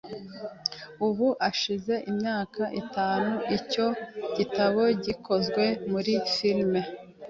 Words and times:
Ubu 1.07 1.27
hashize 1.43 1.93
imyaka 2.11 2.63
itanu 2.81 3.33
icyo 3.57 3.87
gitabo 4.37 4.81
gikozwe 5.05 5.63
muri 5.91 6.13
firime. 6.33 6.81